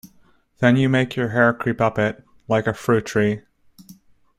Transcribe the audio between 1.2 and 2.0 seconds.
hair creep up